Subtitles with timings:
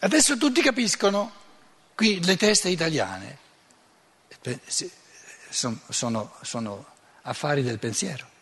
[0.00, 1.32] Adesso tutti capiscono,
[1.94, 3.38] qui le teste italiane
[5.48, 6.86] sono, sono, sono
[7.22, 8.34] affari del pensiero.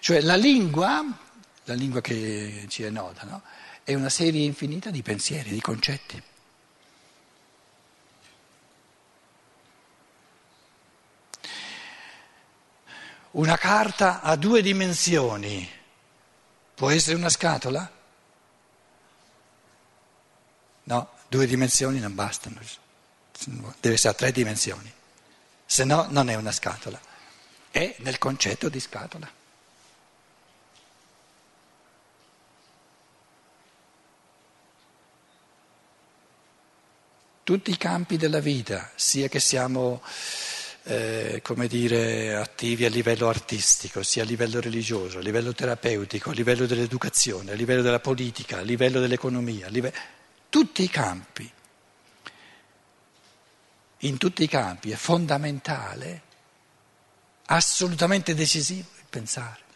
[0.00, 1.04] Cioè la lingua,
[1.64, 3.42] la lingua che ci è nota, no?
[3.84, 6.22] è una serie infinita di pensieri, di concetti.
[13.32, 15.79] Una carta a due dimensioni
[16.80, 17.90] può essere una scatola?
[20.84, 22.58] No, due dimensioni non bastano,
[23.80, 24.90] deve essere a tre dimensioni,
[25.66, 26.98] se no non è una scatola,
[27.70, 29.30] è nel concetto di scatola.
[37.44, 40.00] Tutti i campi della vita, sia che siamo
[40.84, 46.32] eh, come dire, attivi a livello artistico, sia a livello religioso, a livello terapeutico, a
[46.32, 49.96] livello dell'educazione, a livello della politica, a livello dell'economia, a livello...
[50.48, 51.50] tutti i campi.
[54.04, 56.22] In tutti i campi è fondamentale,
[57.46, 59.69] assolutamente decisivo il pensare.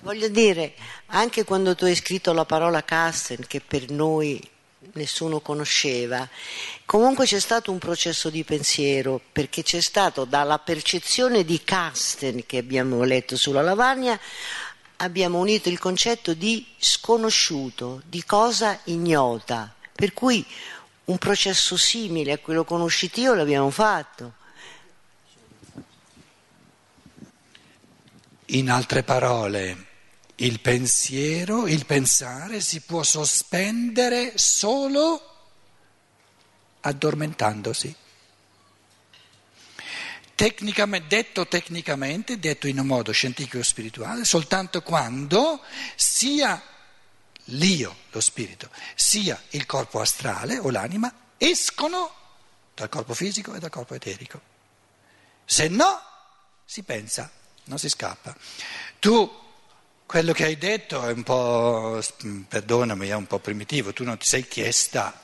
[0.00, 0.74] Voglio dire,
[1.06, 4.40] anche quando tu hai scritto la parola Casten, che per noi
[4.94, 6.28] nessuno conosceva,
[6.84, 12.58] comunque c'è stato un processo di pensiero, perché c'è stato dalla percezione di Casten che
[12.58, 14.18] abbiamo letto sulla lavagna,
[14.96, 20.44] abbiamo unito il concetto di sconosciuto, di cosa ignota, per cui
[21.04, 24.34] un processo simile a quello conoscitivo l'abbiamo fatto.
[28.54, 29.86] In altre parole,
[30.36, 35.46] il pensiero, il pensare si può sospendere solo
[36.80, 37.96] addormentandosi.
[40.34, 45.62] Tecnicamente, detto tecnicamente, detto in un modo scientifico spirituale, soltanto quando
[45.94, 46.62] sia
[47.44, 52.14] l'io, lo spirito, sia il corpo astrale o l'anima escono
[52.74, 54.40] dal corpo fisico e dal corpo eterico.
[55.46, 56.02] Se no,
[56.66, 57.30] si pensa,
[57.64, 58.34] non si scappa.
[58.98, 59.40] Tu
[60.06, 62.02] quello che hai detto è un po',
[62.48, 65.18] perdonami, è un po' primitivo, tu non ti sei chiesta.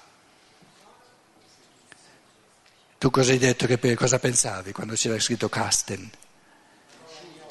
[2.97, 6.11] Tu cosa hai detto, che, cosa pensavi quando c'era scritto Casten?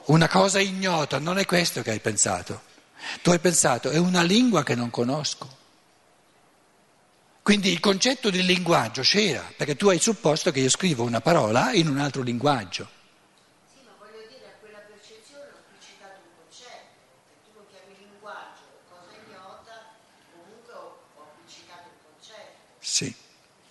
[0.05, 2.63] Una cosa ignota, non è questo che hai pensato.
[3.21, 5.55] Tu hai pensato, è una lingua che non conosco.
[7.43, 11.71] Quindi il concetto di linguaggio c'era, perché tu hai supposto che io scrivo una parola
[11.71, 12.95] in un altro linguaggio.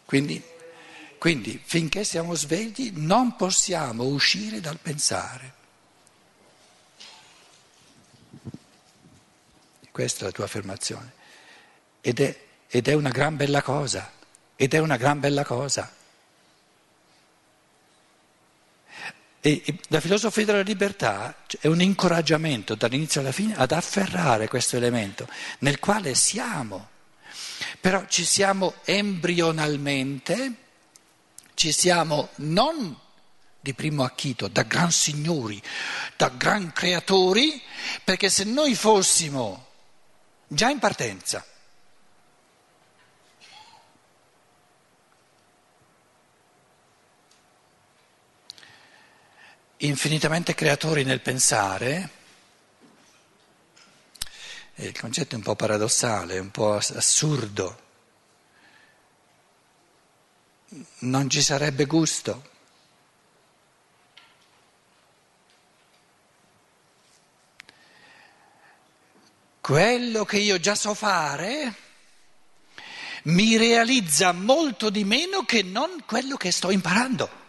[0.06, 0.43] Quindi,
[1.19, 5.55] quindi finché siamo svegli non possiamo uscire dal pensare.
[9.91, 11.12] Questa è la tua affermazione.
[12.00, 14.12] Ed è, ed è una gran bella cosa.
[14.55, 15.93] Ed è una gran bella cosa.
[19.41, 25.28] E, la filosofia della libertà è un incoraggiamento dall'inizio alla fine ad afferrare questo elemento
[25.61, 26.95] nel quale siamo.
[27.87, 30.55] Però ci siamo embrionalmente,
[31.55, 32.99] ci siamo non
[33.61, 35.63] di primo acchito, da gran signori,
[36.17, 37.63] da gran creatori,
[38.03, 39.69] perché se noi fossimo
[40.49, 41.47] già in partenza,
[49.77, 52.11] infinitamente creatori nel pensare,
[54.97, 57.84] il concetto è un po' paradossale, un po' assurdo.
[61.01, 62.55] Non ci sarebbe gusto.
[69.60, 71.75] Quello che io già so fare
[73.25, 77.46] mi realizza molto di meno che non quello che sto imparando.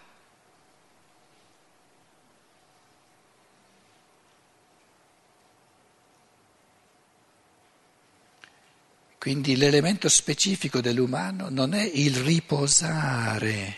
[9.28, 13.76] Quindi l'elemento specifico dell'umano non è il riposare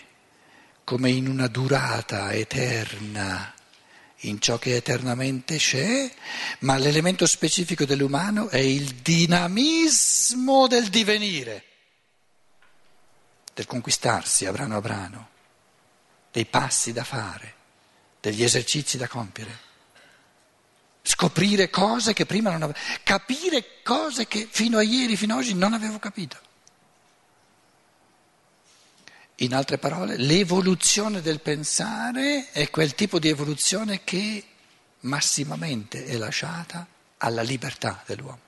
[0.84, 3.52] come in una durata eterna
[4.18, 6.08] in ciò che eternamente c'è,
[6.60, 11.64] ma l'elemento specifico dell'umano è il dinamismo del divenire,
[13.52, 15.30] del conquistarsi a brano a brano,
[16.32, 17.56] dei passi da fare,
[18.20, 19.69] degli esercizi da compiere.
[21.10, 25.56] Scoprire cose che prima non avevo, capire cose che fino a ieri, fino ad oggi
[25.56, 26.38] non avevo capito.
[29.38, 34.46] In altre parole, l'evoluzione del pensare è quel tipo di evoluzione che
[35.00, 36.86] massimamente è lasciata
[37.18, 38.48] alla libertà dell'uomo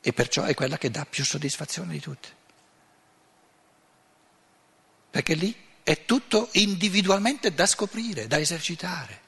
[0.00, 2.28] e perciò è quella che dà più soddisfazione di tutte.
[5.10, 5.54] Perché lì
[5.84, 9.23] è tutto individualmente da scoprire, da esercitare.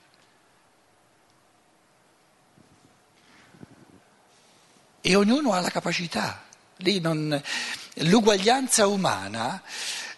[5.08, 6.42] E ognuno ha la capacità.
[6.78, 7.40] Non...
[8.00, 9.62] L'uguaglianza umana,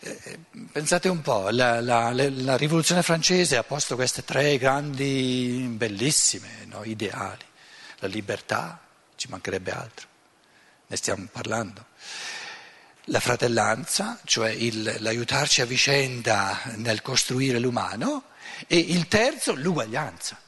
[0.00, 0.38] eh,
[0.72, 6.84] pensate un po', la, la, la, rivoluzione francese ha posto queste tre grandi, bellissime no,
[6.84, 7.44] ideali.
[7.98, 8.80] La libertà,
[9.16, 10.06] ci mancherebbe altro,
[10.86, 11.84] ne stiamo parlando.
[13.10, 18.22] La fratellanza, cioè il, l'aiutarci a vicenda nel costruire l'umano,
[18.66, 20.40] e il terzo, l'uguaglianza.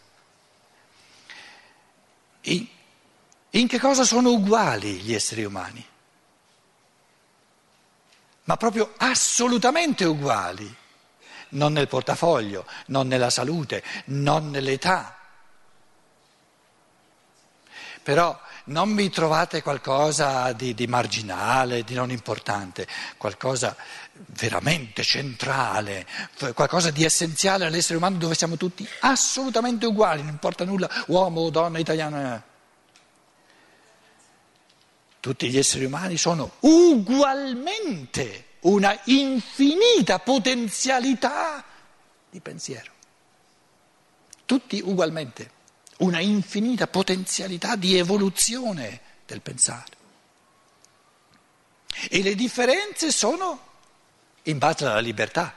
[2.45, 2.67] In,
[3.51, 5.85] in che cosa sono uguali gli esseri umani?
[8.51, 10.75] ma proprio assolutamente uguali,
[11.51, 15.17] non nel portafoglio, non nella salute, non nell'età.
[18.03, 23.77] Però non mi trovate qualcosa di, di marginale, di non importante, qualcosa
[24.13, 26.05] veramente centrale,
[26.53, 31.79] qualcosa di essenziale all'essere umano dove siamo tutti assolutamente uguali, non importa nulla, uomo donna
[31.79, 32.50] italiana.
[35.21, 41.63] Tutti gli esseri umani sono ugualmente una infinita potenzialità
[42.31, 42.91] di pensiero.
[44.47, 45.51] Tutti ugualmente,
[45.99, 49.99] una infinita potenzialità di evoluzione del pensare.
[52.09, 53.69] E le differenze sono
[54.45, 55.55] in base alla libertà,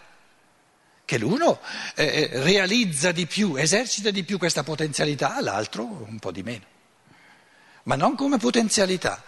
[1.06, 1.62] che l'uno
[1.96, 6.73] eh, realizza di più, esercita di più questa potenzialità, l'altro un po' di meno
[7.84, 9.24] ma non come potenzialità.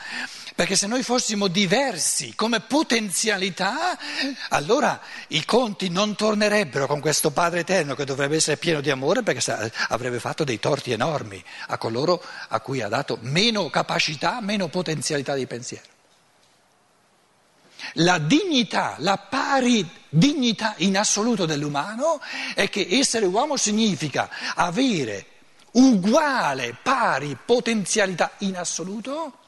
[0.55, 3.97] Perché se noi fossimo diversi come potenzialità,
[4.49, 9.21] allora i conti non tornerebbero con questo Padre Eterno che dovrebbe essere pieno di amore
[9.21, 14.69] perché avrebbe fatto dei torti enormi a coloro a cui ha dato meno capacità, meno
[14.69, 15.93] potenzialità di pensiero.
[17.95, 22.21] La dignità, la pari dignità in assoluto dell'umano
[22.53, 25.25] è che essere uomo significa avere
[25.75, 29.39] uguale, pari potenzialità in assoluto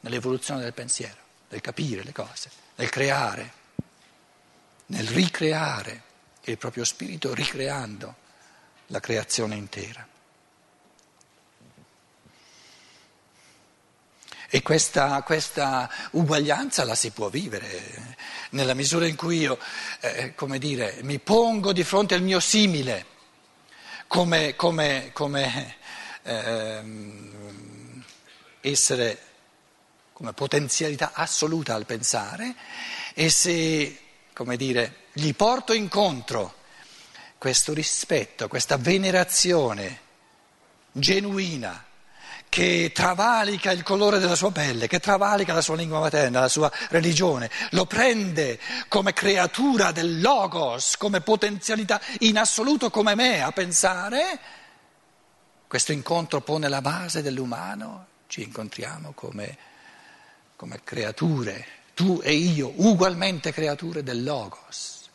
[0.00, 1.16] nell'evoluzione del pensiero,
[1.48, 3.52] nel capire le cose, nel creare,
[4.86, 6.02] nel ricreare
[6.44, 8.14] il proprio spirito ricreando
[8.86, 10.06] la creazione intera.
[14.52, 18.16] E questa, questa, uguaglianza la si può vivere
[18.50, 19.56] nella misura in cui io,
[20.00, 23.18] eh, come dire, mi pongo di fronte al mio simile
[24.10, 25.76] come, come, come
[26.24, 28.04] ehm,
[28.60, 29.18] essere
[30.12, 32.56] come potenzialità assoluta al pensare
[33.14, 33.98] e se,
[34.32, 36.54] come dire, gli porto incontro
[37.38, 40.00] questo rispetto, questa venerazione
[40.90, 41.86] genuina
[42.50, 46.70] che travalica il colore della sua pelle, che travalica la sua lingua materna, la sua
[46.88, 48.58] religione, lo prende
[48.88, 54.40] come creatura del logos, come potenzialità in assoluto come me a pensare,
[55.68, 59.56] questo incontro pone la base dell'umano, ci incontriamo come,
[60.56, 65.08] come creature, tu e io, ugualmente creature del logos,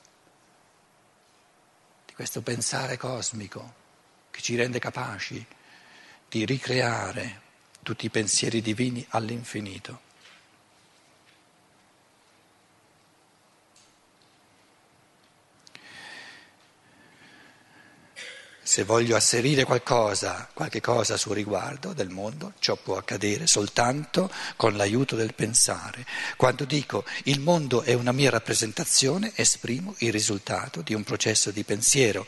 [2.05, 3.73] di questo pensare cosmico
[4.31, 5.45] che ci rende capaci
[6.35, 7.39] di ricreare
[7.81, 10.04] tutti i pensieri divini all'infinito.
[18.67, 24.31] Se voglio asserire qualcosa, qualche cosa a suo riguardo del mondo, ciò può accadere soltanto
[24.55, 26.03] con l'aiuto del pensare.
[26.35, 31.63] Quando dico il mondo è una mia rappresentazione, esprimo il risultato di un processo di
[31.63, 32.25] pensiero.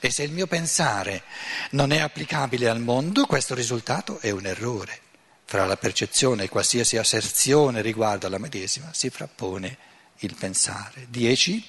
[0.00, 1.22] E se il mio pensare
[1.70, 5.02] non è applicabile al mondo, questo risultato è un errore.
[5.44, 9.78] Fra la percezione e qualsiasi asserzione riguardo alla medesima si frappone
[10.18, 11.06] il pensare.
[11.08, 11.64] Dieci.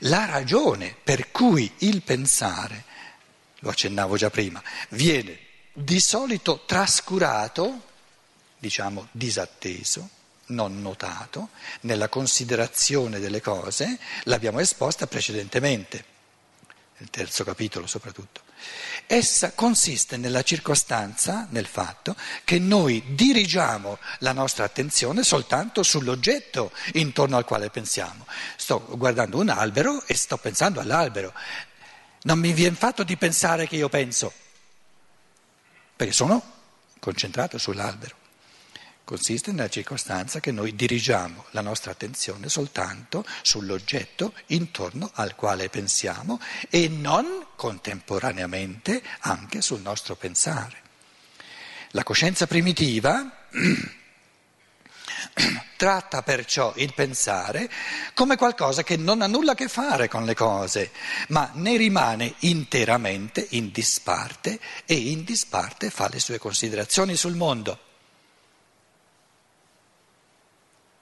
[0.00, 2.94] La ragione per cui il pensare
[3.60, 5.38] lo accennavo già prima, viene
[5.72, 7.82] di solito trascurato,
[8.58, 10.08] diciamo disatteso,
[10.46, 16.04] non notato, nella considerazione delle cose, l'abbiamo esposta precedentemente,
[16.98, 18.44] nel terzo capitolo soprattutto.
[19.06, 27.36] Essa consiste nella circostanza, nel fatto, che noi dirigiamo la nostra attenzione soltanto sull'oggetto intorno
[27.36, 28.26] al quale pensiamo.
[28.56, 31.32] Sto guardando un albero e sto pensando all'albero.
[32.26, 34.32] Non mi viene fatto di pensare che io penso,
[35.94, 36.42] perché sono
[36.98, 38.16] concentrato sull'albero.
[39.04, 46.40] Consiste nella circostanza che noi dirigiamo la nostra attenzione soltanto sull'oggetto intorno al quale pensiamo
[46.68, 50.82] e non contemporaneamente anche sul nostro pensare.
[51.90, 53.46] La coscienza primitiva
[55.76, 57.70] tratta perciò il pensare
[58.14, 60.92] come qualcosa che non ha nulla a che fare con le cose,
[61.28, 67.80] ma ne rimane interamente in disparte e in disparte fa le sue considerazioni sul mondo.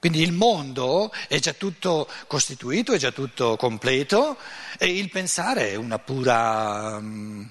[0.05, 4.37] Quindi il mondo è già tutto costituito, è già tutto completo
[4.77, 7.45] e il pensare è una pura, mm,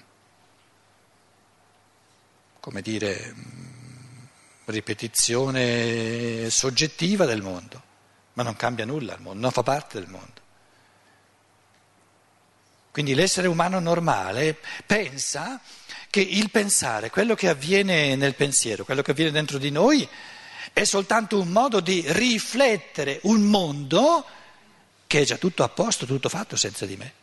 [2.60, 3.34] come dire,
[4.66, 7.82] ripetizione soggettiva del mondo,
[8.34, 10.42] ma non cambia nulla il mondo, non fa parte del mondo.
[12.92, 15.60] Quindi l'essere umano normale pensa
[16.10, 20.08] che il pensare, quello che avviene nel pensiero, quello che avviene dentro di noi,
[20.72, 24.24] è soltanto un modo di riflettere un mondo
[25.08, 27.14] che è già tutto a posto, tutto fatto senza di me.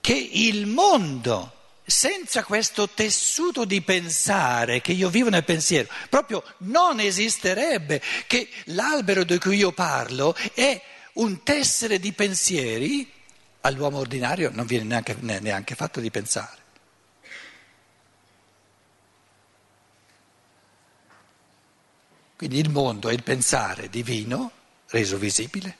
[0.00, 7.00] Che il mondo senza questo tessuto di pensare che io vivo nel pensiero, proprio non
[7.00, 10.80] esisterebbe, che l'albero di cui io parlo è
[11.14, 13.10] un tessere di pensieri,
[13.62, 16.58] all'uomo ordinario non viene neanche, neanche fatto di pensare.
[22.36, 24.50] Quindi il mondo è il pensare divino
[24.86, 25.79] reso visibile.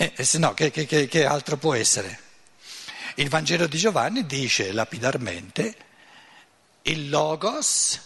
[0.00, 2.18] E, e se no, che, che, che altro può essere?
[3.16, 5.76] Il Vangelo di Giovanni dice lapidarmente,
[6.84, 8.00] il Logos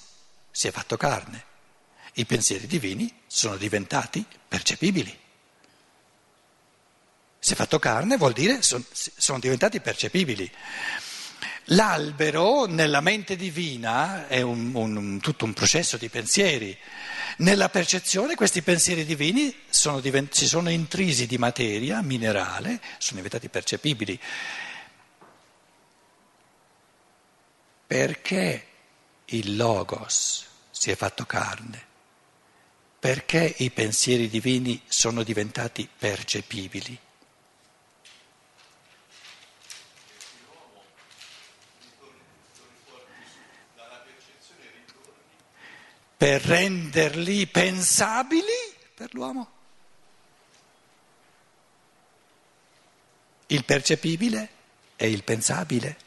[0.51, 1.45] si è fatto carne,
[2.15, 5.17] i pensieri divini sono diventati percepibili.
[7.39, 10.51] Si è fatto carne vuol dire son, sono diventati percepibili.
[11.69, 16.77] L'albero nella mente divina è un, un, tutto un processo di pensieri.
[17.39, 23.49] Nella percezione questi pensieri divini sono divent- si sono intrisi di materia minerale, sono diventati
[23.49, 24.21] percepibili.
[27.87, 28.67] Perché
[29.27, 31.93] il Logos si è fatto carne?
[32.99, 36.99] Perché i pensieri divini sono diventati percepibili?
[46.25, 48.47] Per renderli pensabili
[48.95, 49.51] per l'uomo.
[53.49, 54.49] Il percepibile
[54.97, 55.99] è il pensabile.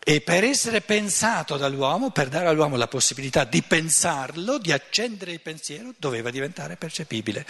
[0.00, 5.40] E per essere pensato dall'uomo, per dare all'uomo la possibilità di pensarlo, di accendere il
[5.40, 7.46] pensiero, doveva diventare percepibile.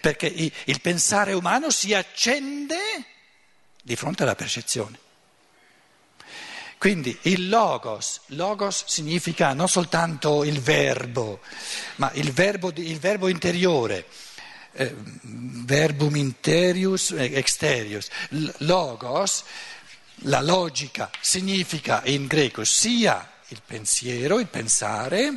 [0.00, 2.78] Perché il pensare umano si accende
[3.82, 5.10] di fronte alla percezione.
[6.82, 11.38] Quindi il logos, logos significa non soltanto il verbo,
[11.94, 14.04] ma il verbo, il verbo interiore,
[14.72, 18.08] eh, verbum interius exterius.
[18.30, 19.44] Logos,
[20.22, 25.36] la logica, significa in greco sia il pensiero, il pensare,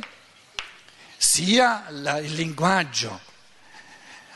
[1.16, 3.20] sia la, il linguaggio.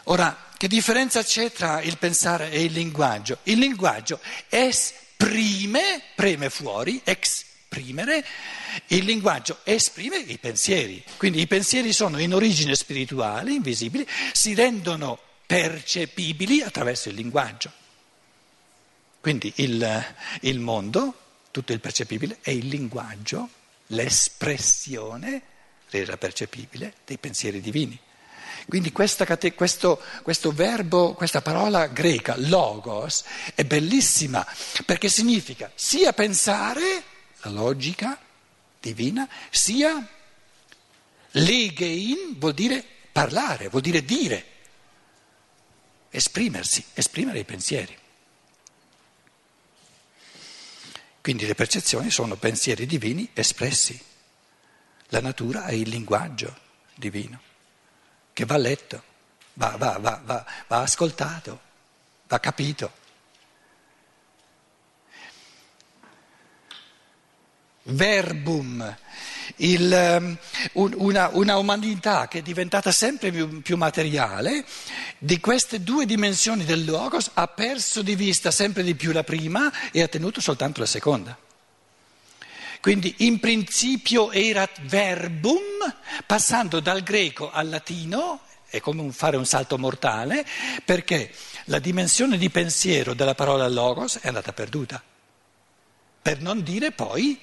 [0.05, 3.39] Ora, che differenza c'è tra il pensare e il linguaggio?
[3.43, 4.71] Il linguaggio è
[5.21, 8.25] esprime, preme fuori, esprimere,
[8.89, 11.05] il linguaggio esprime i pensieri.
[11.19, 17.71] Quindi i pensieri sono in origine spirituale, invisibili, si rendono percepibili attraverso il linguaggio.
[19.21, 21.19] Quindi il, il mondo,
[21.51, 23.51] tutto il percepibile, è il linguaggio,
[23.89, 25.43] l'espressione
[25.91, 27.99] resa percepibile dei pensieri divini.
[28.69, 33.25] Quindi questa, questo, questo verbo, questa parola greca, logos,
[33.55, 34.47] è bellissima
[34.85, 37.03] perché significa sia pensare,
[37.43, 38.19] la logica
[38.81, 40.07] divina, sia
[41.33, 44.47] legein, vuol dire parlare, vuol dire dire,
[46.11, 47.97] esprimersi, esprimere i pensieri.
[51.21, 54.01] Quindi le percezioni sono pensieri divini espressi.
[55.09, 56.57] La natura è il linguaggio
[56.95, 57.49] divino
[58.33, 59.03] che va letto,
[59.55, 61.61] va, va, va, va ascoltato,
[62.29, 62.99] va capito.
[67.83, 68.97] Verbum,
[69.57, 70.39] il, um,
[70.99, 74.65] una, una, umanità che è diventata sempre più, più, materiale,
[75.19, 79.73] di queste due dimensioni del logos ha perso di vista sempre di più la prima
[79.91, 81.37] e ha tenuto soltanto la seconda.
[82.81, 85.59] Quindi in principio erat verbum,
[86.25, 90.47] passando dal greco al latino, è come un fare un salto mortale
[90.85, 91.31] perché
[91.65, 95.03] la dimensione di pensiero della parola logos è andata perduta.
[96.23, 97.39] Per non dire poi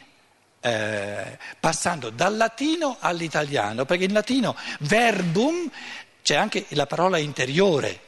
[0.60, 5.70] eh, passando dal latino all'italiano, perché in latino verbum
[6.24, 8.02] c'è anche la parola interiore,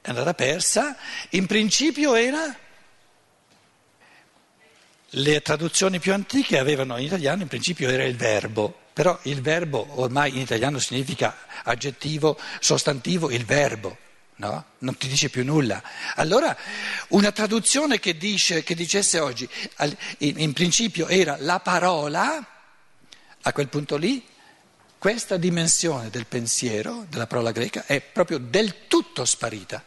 [0.00, 0.96] è andata persa,
[1.30, 2.54] in principio era
[5.14, 9.86] le traduzioni più antiche avevano in italiano in principio era il verbo, però il verbo
[10.00, 13.96] ormai in italiano significa aggettivo, sostantivo, il verbo,
[14.36, 14.64] no?
[14.78, 15.82] Non ti dice più nulla.
[16.14, 16.56] Allora
[17.08, 19.48] una traduzione che, dice, che dicesse oggi
[20.18, 22.46] in principio era la parola,
[23.42, 24.24] a quel punto lì
[24.98, 29.82] questa dimensione del pensiero, della parola greca, è proprio del tutto sparita.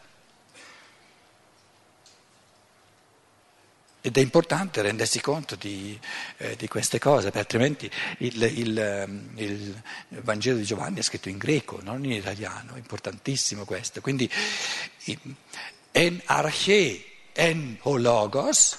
[4.06, 5.98] Ed è importante rendersi conto di,
[6.36, 9.82] eh, di queste cose, perché altrimenti il, il, ehm, il,
[10.20, 14.02] Vangelo di Giovanni è scritto in greco, non in italiano, è importantissimo questo.
[14.02, 14.30] Quindi
[15.92, 18.76] en arche en hologos,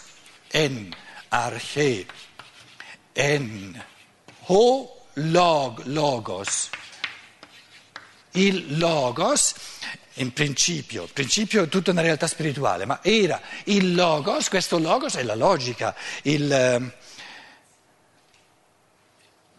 [0.52, 0.96] en
[1.30, 2.06] arche
[3.16, 3.84] en
[4.46, 6.70] ho log, logos.
[8.34, 9.56] Il logos
[10.16, 15.16] in principio, il principio è tutta una realtà spirituale, ma era il logos, questo logos
[15.16, 16.92] è la logica, il, eh,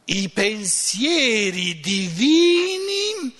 [0.06, 3.34] i pensieri divini,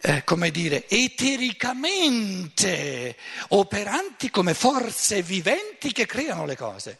[0.00, 3.16] eh, come dire, etericamente
[3.48, 6.98] operanti come forze viventi che creano le cose.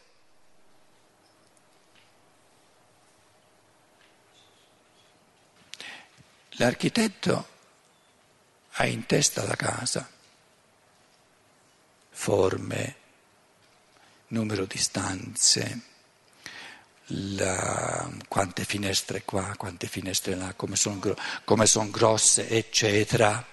[6.53, 7.50] L'architetto
[8.81, 10.09] ha in testa la casa,
[12.09, 12.97] forme,
[14.29, 15.81] numero di stanze,
[17.09, 21.15] la, quante finestre qua, quante finestre là, come sono
[21.67, 23.47] son grosse, eccetera.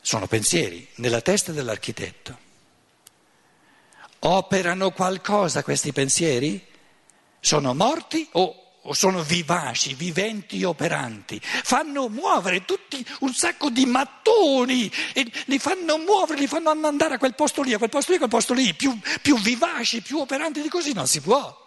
[0.00, 2.48] Sono pensieri nella testa dell'architetto.
[4.20, 6.66] Operano qualcosa questi pensieri?
[7.40, 15.30] Sono morti o sono vivaci, viventi, operanti, fanno muovere tutti un sacco di mattoni e
[15.46, 18.18] li fanno muovere, li fanno andare a quel posto lì, a quel posto lì, a
[18.18, 21.58] quel posto lì, più, più vivaci, più operanti di così non si può.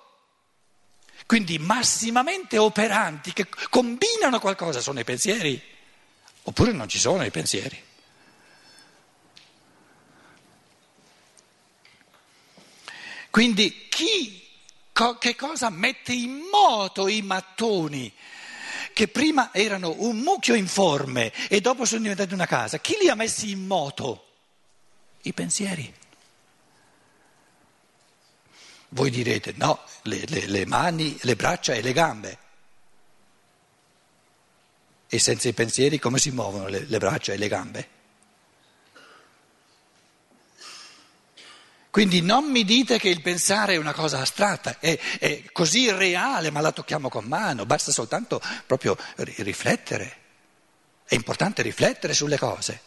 [1.25, 5.61] Quindi massimamente operanti che combinano qualcosa sono i pensieri,
[6.43, 7.81] oppure non ci sono i pensieri.
[13.29, 14.42] Quindi chi
[14.93, 18.13] Co- che cosa mette in moto i mattoni?
[18.93, 22.77] Che prima erano un mucchio informe e dopo sono diventati una casa.
[22.77, 24.27] Chi li ha messi in moto?
[25.23, 25.91] I pensieri.
[28.89, 32.37] Voi direte no, le, le, le mani, le braccia e le gambe.
[35.07, 37.89] E senza i pensieri come si muovono le, le braccia e le gambe?
[41.93, 46.49] Quindi non mi dite che il pensare è una cosa astratta, è, è così reale,
[46.49, 50.15] ma la tocchiamo con mano, basta soltanto proprio riflettere.
[51.05, 52.79] È importante riflettere sulle cose.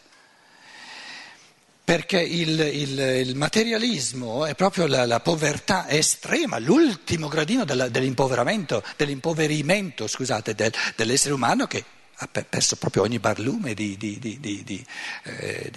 [1.85, 8.83] Perché il, il, il materialismo è proprio la, la, povertà estrema, l'ultimo gradino della, dell'impoverimento,
[8.97, 11.81] dell'impoverimento scusate, del, dell'essere umano che
[12.13, 14.85] ha perso proprio ogni barlume di, di, di,
[15.23, 15.71] eh,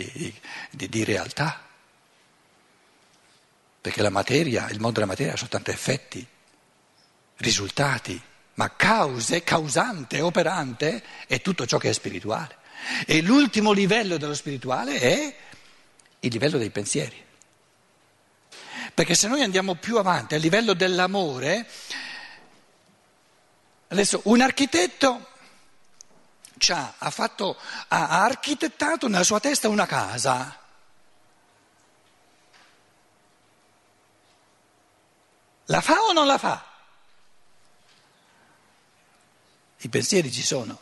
[0.72, 1.68] di realtà
[3.80, 6.26] perché la materia, il mondo della materia ha soltanto effetti,
[7.36, 8.20] risultati,
[8.54, 12.58] ma cause, causante, operante è tutto ciò che è spirituale.
[13.06, 15.36] E l'ultimo livello dello spirituale è
[16.20, 17.24] il livello dei pensieri.
[18.92, 21.66] Perché se noi andiamo più avanti a livello dell'amore,
[23.88, 25.28] adesso un architetto
[26.68, 27.56] ha, fatto,
[27.88, 30.59] ha architettato nella sua testa una casa
[35.70, 36.66] La fa o non la fa?
[39.78, 40.78] I pensieri ci sono.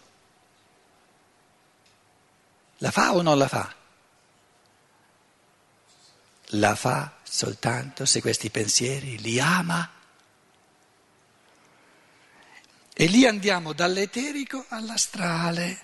[2.79, 3.75] La fa o non la fa?
[6.53, 9.91] La fa soltanto se questi pensieri li ama.
[12.95, 15.81] E lì andiamo dall'eterico all'astrale,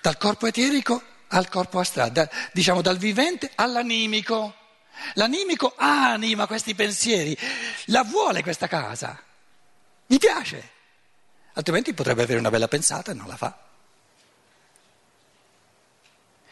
[0.00, 4.62] dal corpo eterico al corpo astrale, da, diciamo dal vivente all'animico.
[5.14, 7.36] L'animico anima questi pensieri,
[7.86, 9.20] la vuole questa casa,
[10.06, 10.70] gli piace,
[11.54, 13.58] altrimenti potrebbe avere una bella pensata e non la fa.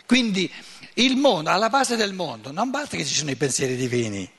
[0.07, 0.53] Quindi
[0.95, 4.31] il mondo, alla base del mondo, non basta che ci siano i pensieri divini,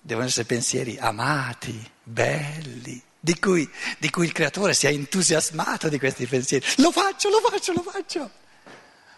[0.00, 5.98] devono essere pensieri amati, belli, di cui, di cui il creatore si è entusiasmato di
[5.98, 6.64] questi pensieri.
[6.76, 8.30] Lo faccio, lo faccio, lo faccio.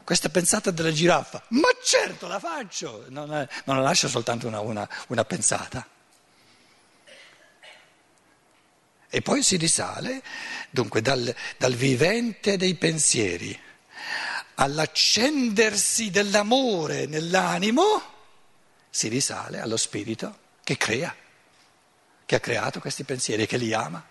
[0.06, 4.60] Questa pensata della giraffa, ma certo la faccio, non, è, non la lascio soltanto una,
[4.60, 5.84] una, una pensata.
[9.08, 10.22] E poi si risale,
[10.70, 13.60] dunque, dal, dal vivente dei pensieri
[14.54, 17.84] all'accendersi dell'amore nell'animo,
[18.88, 21.12] si risale allo spirito che crea,
[22.24, 24.06] che ha creato questi pensieri che li ama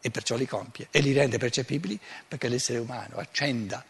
[0.00, 3.84] e perciò li compie e li rende percepibili perché l'essere umano accenda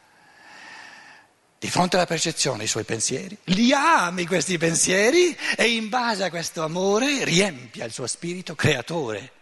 [1.59, 6.31] di fronte alla percezione i suoi pensieri, li ami questi pensieri e in base a
[6.31, 9.33] questo amore riempia il suo spirito creatore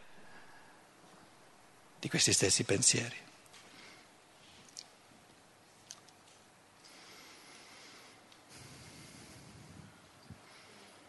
[2.01, 3.25] di questi stessi pensieri.